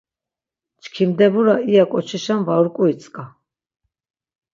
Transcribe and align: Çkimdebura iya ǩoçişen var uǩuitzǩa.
Çkimdebura 0.83 1.55
iya 1.69 1.83
ǩoçişen 1.91 2.39
var 2.47 2.65
uǩuitzǩa. 2.69 3.23